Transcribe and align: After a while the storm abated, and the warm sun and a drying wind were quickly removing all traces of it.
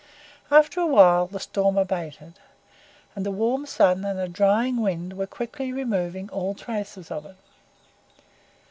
After 0.49 0.79
a 0.79 0.85
while 0.87 1.27
the 1.27 1.39
storm 1.39 1.77
abated, 1.77 2.39
and 3.15 3.23
the 3.23 3.29
warm 3.29 3.67
sun 3.67 4.03
and 4.03 4.19
a 4.19 4.27
drying 4.27 4.77
wind 4.81 5.13
were 5.13 5.27
quickly 5.27 5.71
removing 5.71 6.27
all 6.31 6.55
traces 6.55 7.11
of 7.11 7.23
it. 7.23 7.37